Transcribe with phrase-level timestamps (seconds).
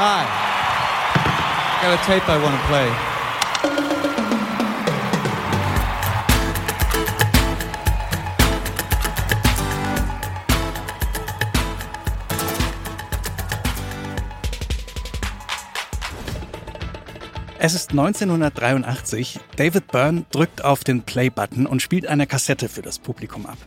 [0.00, 0.22] Hi.
[1.82, 3.07] Got a tape I want to play.
[17.60, 19.40] Es ist 1983.
[19.56, 23.58] David Byrne drückt auf den Play-Button und spielt eine Kassette für das Publikum ab.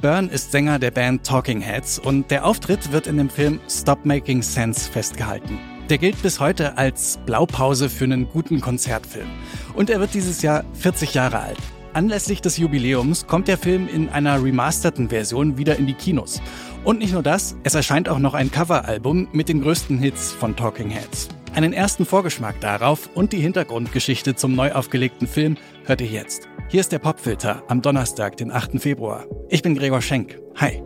[0.00, 4.06] Byrne ist Sänger der Band Talking Heads und der Auftritt wird in dem Film Stop
[4.06, 5.58] Making Sense festgehalten.
[5.90, 9.28] Der gilt bis heute als Blaupause für einen guten Konzertfilm.
[9.74, 11.58] Und er wird dieses Jahr 40 Jahre alt.
[11.92, 16.40] Anlässlich des Jubiläums kommt der Film in einer remasterten Version wieder in die Kinos.
[16.84, 20.56] Und nicht nur das, es erscheint auch noch ein Coveralbum mit den größten Hits von
[20.56, 21.28] Talking Heads.
[21.56, 25.56] Einen ersten Vorgeschmack darauf und die Hintergrundgeschichte zum neu aufgelegten Film
[25.86, 26.50] hört ihr jetzt.
[26.68, 28.78] Hier ist der Popfilter am Donnerstag, den 8.
[28.78, 29.24] Februar.
[29.48, 30.38] Ich bin Gregor Schenk.
[30.56, 30.82] Hi.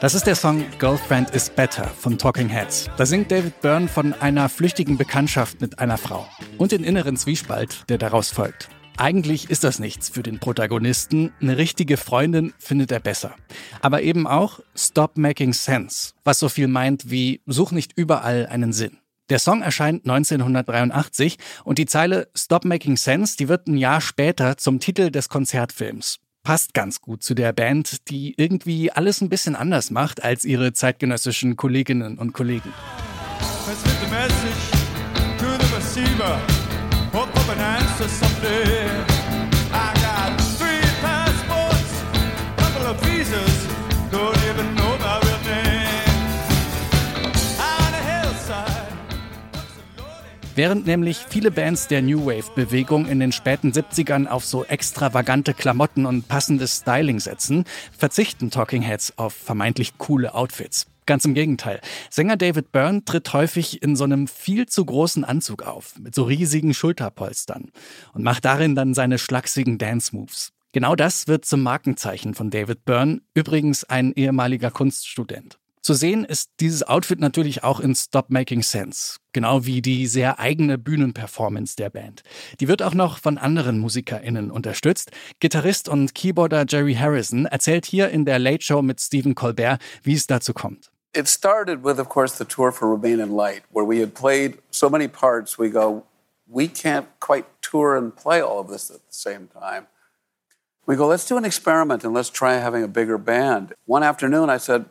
[0.00, 2.88] Das ist der Song Girlfriend is Better von Talking Heads.
[2.96, 7.84] Da singt David Byrne von einer flüchtigen Bekanntschaft mit einer Frau und den inneren Zwiespalt,
[7.90, 8.70] der daraus folgt.
[8.96, 11.34] Eigentlich ist das nichts für den Protagonisten.
[11.42, 13.34] Eine richtige Freundin findet er besser.
[13.82, 18.72] Aber eben auch Stop Making Sense, was so viel meint wie Such nicht überall einen
[18.72, 18.96] Sinn.
[19.28, 24.56] Der Song erscheint 1983 und die Zeile Stop Making Sense, die wird ein Jahr später
[24.56, 26.20] zum Titel des Konzertfilms.
[26.42, 30.72] Passt ganz gut zu der Band, die irgendwie alles ein bisschen anders macht als ihre
[30.72, 32.72] zeitgenössischen Kolleginnen und Kollegen.
[33.66, 34.00] Let's get
[50.60, 56.04] Während nämlich viele Bands der New Wave-Bewegung in den späten 70ern auf so extravagante Klamotten
[56.04, 57.64] und passendes Styling setzen,
[57.96, 60.86] verzichten Talking Heads auf vermeintlich coole Outfits.
[61.06, 61.80] Ganz im Gegenteil.
[62.10, 66.24] Sänger David Byrne tritt häufig in so einem viel zu großen Anzug auf, mit so
[66.24, 67.70] riesigen Schulterpolstern
[68.12, 70.52] und macht darin dann seine schlachsigen Dance-Moves.
[70.72, 75.59] Genau das wird zum Markenzeichen von David Byrne, übrigens ein ehemaliger Kunststudent.
[75.82, 80.38] Zu sehen ist dieses Outfit natürlich auch in Stop Making Sense, genau wie die sehr
[80.38, 82.22] eigene Bühnenperformance der Band.
[82.60, 85.10] Die wird auch noch von anderen MusikerInnen unterstützt.
[85.40, 90.14] Gitarrist und Keyboarder Jerry Harrison erzählt hier in der Late Show mit Stephen Colbert, wie
[90.14, 90.90] es dazu kommt.
[91.14, 94.58] It started with, of course, the tour for Remain in Light, where we had played
[94.70, 96.04] so many parts, we go,
[96.46, 99.86] we can't quite tour and play all of this at the same time.
[100.86, 103.72] We go, let's do an experiment and let's try having a bigger band.
[103.86, 104.84] One afternoon, I said,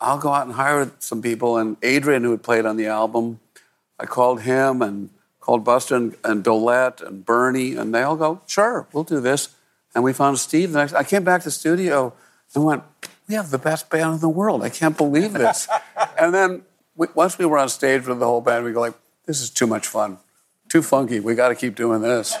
[0.00, 1.56] I'll go out and hire some people.
[1.58, 3.40] And Adrian, who had played on the album,
[3.98, 5.10] I called him and
[5.40, 9.48] called Buster and, and Dolette and Bernie, and they all go, sure, we'll do this.
[9.94, 10.72] And we found Steve.
[10.72, 12.12] The next, I came back to the studio
[12.54, 12.82] and went,
[13.28, 14.62] we have the best band in the world.
[14.62, 15.68] I can't believe this.
[16.18, 16.62] and then
[16.94, 18.94] we, once we were on stage with the whole band, we go like,
[19.26, 20.18] this is too much fun,
[20.68, 21.20] too funky.
[21.20, 22.36] We got to keep doing this.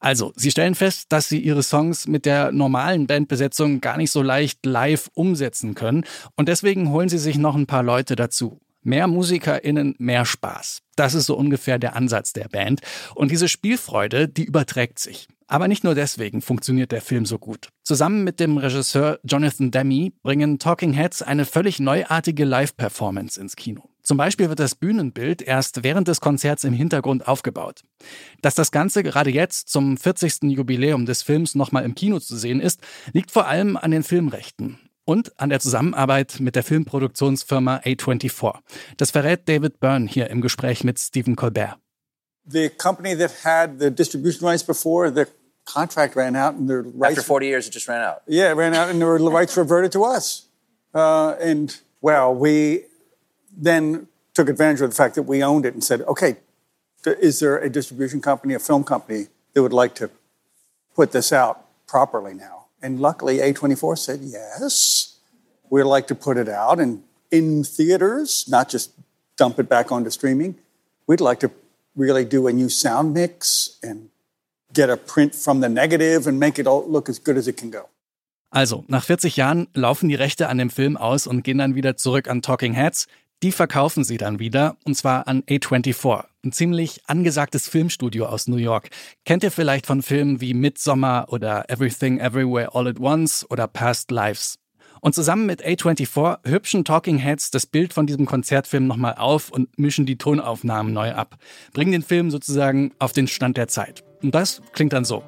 [0.00, 4.22] Also, sie stellen fest, dass sie ihre Songs mit der normalen Bandbesetzung gar nicht so
[4.22, 6.04] leicht live umsetzen können
[6.36, 8.60] und deswegen holen sie sich noch ein paar Leute dazu.
[8.82, 10.82] Mehr MusikerInnen, mehr Spaß.
[10.94, 12.80] Das ist so ungefähr der Ansatz der Band.
[13.14, 15.28] Und diese Spielfreude, die überträgt sich.
[15.48, 17.70] Aber nicht nur deswegen funktioniert der Film so gut.
[17.82, 23.88] Zusammen mit dem Regisseur Jonathan Demme bringen Talking Heads eine völlig neuartige Live-Performance ins Kino.
[24.08, 27.82] Zum Beispiel wird das Bühnenbild erst während des Konzerts im Hintergrund aufgebaut.
[28.40, 30.44] Dass das Ganze gerade jetzt zum 40.
[30.44, 32.80] Jubiläum des Films nochmal im Kino zu sehen ist,
[33.12, 38.54] liegt vor allem an den Filmrechten und an der Zusammenarbeit mit der Filmproduktionsfirma A24.
[38.96, 41.76] Das verrät David Byrne hier im Gespräch mit Stephen Colbert.
[42.46, 45.26] the company that had the distribution rights before, the
[45.66, 47.18] contract ran out and their rights.
[47.18, 48.22] After 40 years, it just ran out.
[48.26, 50.46] Yeah, it ran out and the rights reverted to us.
[50.94, 52.84] Uh, and, well, we
[53.58, 56.36] then took advantage of the fact that we owned it and said, okay,
[57.04, 60.10] is there a distribution company, a film company that would like to
[60.94, 62.66] put this out properly now?
[62.80, 65.18] And luckily, A24 said, yes,
[65.68, 68.92] we'd like to put it out and in theaters, not just
[69.36, 70.56] dump it back onto streaming.
[71.06, 71.50] We'd like to
[71.96, 74.08] really do a new sound mix and
[74.72, 77.56] get a print from the negative and make it all look as good as it
[77.56, 77.88] can go.
[78.50, 81.96] Also, nach 40 Jahren laufen die Rechte an dem Film aus und gehen dann wieder
[81.96, 83.06] zurück an Talking Heads.
[83.44, 88.56] Die verkaufen sie dann wieder, und zwar an A24, ein ziemlich angesagtes Filmstudio aus New
[88.56, 88.88] York.
[89.24, 94.10] Kennt ihr vielleicht von Filmen wie Midsommar oder Everything Everywhere All at Once oder Past
[94.10, 94.58] Lives?
[95.00, 99.78] Und zusammen mit A24 hübschen Talking Heads das Bild von diesem Konzertfilm nochmal auf und
[99.78, 101.36] mischen die Tonaufnahmen neu ab.
[101.72, 104.02] Bringen den Film sozusagen auf den Stand der Zeit.
[104.20, 105.22] Und das klingt dann so.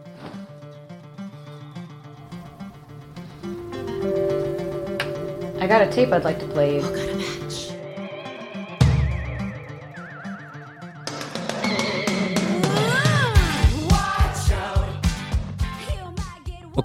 [5.60, 7.29] I got a tape I'd like to play you.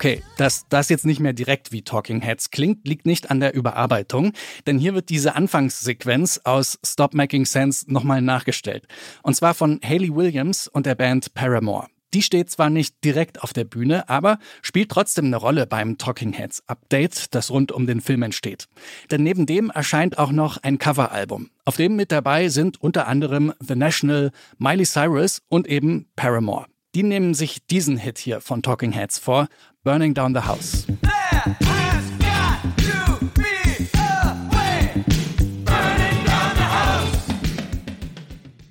[0.06, 3.56] Okay, dass das jetzt nicht mehr direkt wie Talking Heads klingt, liegt nicht an der
[3.56, 4.34] Überarbeitung,
[4.68, 8.86] denn hier wird diese Anfangssequenz aus Stop Making Sense nochmal nachgestellt.
[9.24, 11.88] Und zwar von Hayley Williams und der Band Paramore.
[12.14, 16.34] Die steht zwar nicht direkt auf der Bühne, aber spielt trotzdem eine Rolle beim Talking
[16.34, 18.68] Heads Update, das rund um den Film entsteht.
[19.10, 21.50] Denn neben dem erscheint auch noch ein Coveralbum.
[21.66, 26.68] Auf dem mit dabei sind unter anderem The National, Miley Cyrus und eben Paramore.
[26.96, 29.50] Die nehmen sich diesen Hit hier von Talking Heads vor,
[29.84, 30.88] Burning Down the House.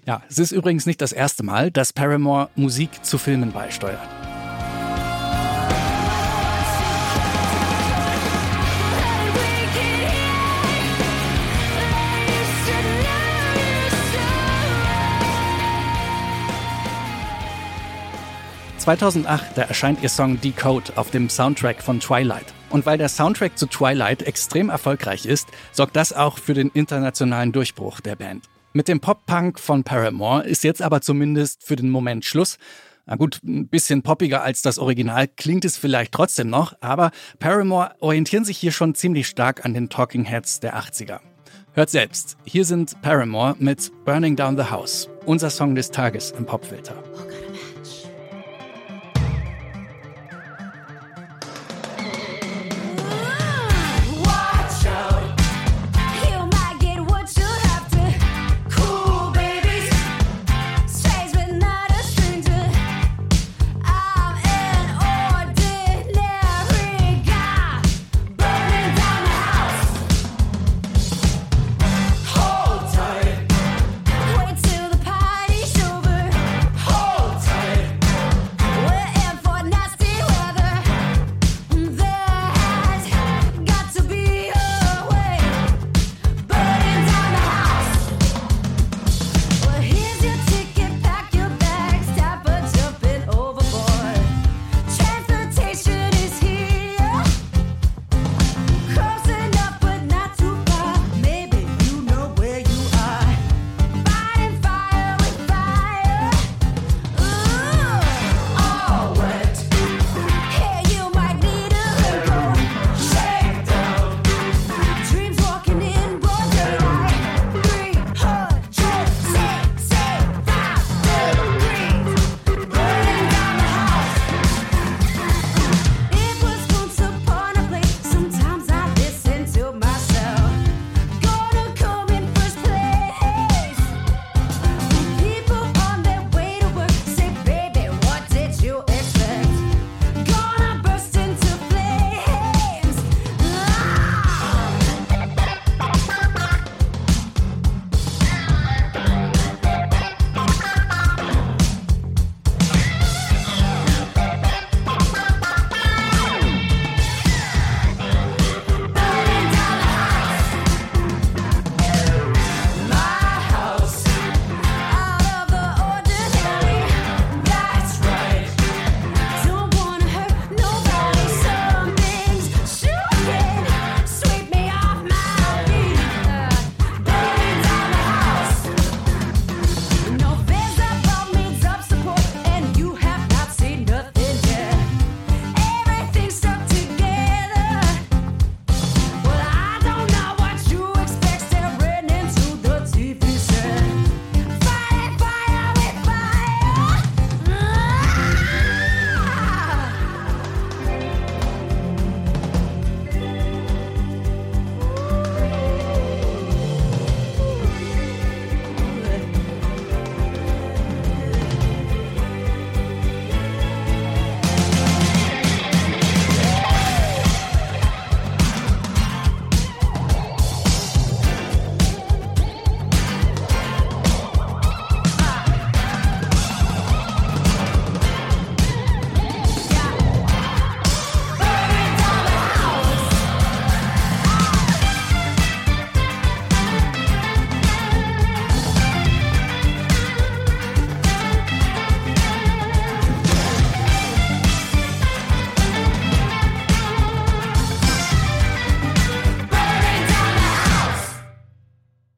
[0.06, 4.23] Ja, es ist übrigens nicht das erste Mal, dass Paramore Musik zu Filmen beisteuert.
[18.84, 22.52] ...2008, da erscheint ihr Song Decode auf dem Soundtrack von Twilight.
[22.68, 27.52] Und weil der Soundtrack zu Twilight extrem erfolgreich ist, sorgt das auch für den internationalen
[27.52, 28.44] Durchbruch der Band.
[28.74, 32.58] Mit dem Pop-Punk von Paramore ist jetzt aber zumindest für den Moment Schluss.
[33.06, 37.92] Na gut, ein bisschen poppiger als das Original klingt es vielleicht trotzdem noch, aber Paramore
[38.00, 41.20] orientieren sich hier schon ziemlich stark an den Talking Heads der 80er.
[41.72, 46.46] Hört selbst, hier sind Paramore mit Burning Down the House, unser Song des Tages im
[46.46, 47.02] Popfilter.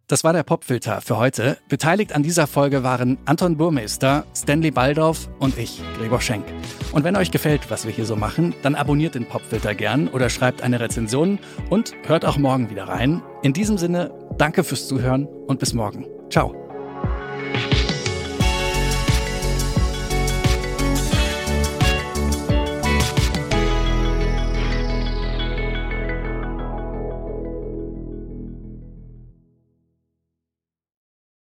[0.08, 1.58] Das war der Popfilter für heute.
[1.68, 6.44] Beteiligt an dieser Folge waren Anton Burmeister, Stanley Baldorf und ich, Gregor Schenk.
[6.92, 10.30] Und wenn euch gefällt, was wir hier so machen, dann abonniert den Popfilter gern oder
[10.30, 13.20] schreibt eine Rezension und hört auch morgen wieder rein.
[13.42, 16.06] In diesem Sinne, danke fürs Zuhören und bis morgen.
[16.30, 16.65] Ciao.